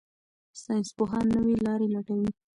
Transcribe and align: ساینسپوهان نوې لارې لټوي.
ساینسپوهان 0.61 1.25
نوې 1.35 1.55
لارې 1.65 1.87
لټوي. 1.93 2.29